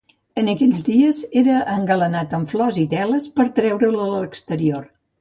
[0.43, 4.95] En aquells dies era engalanat amb flors i teles per treure'l a l'exterior.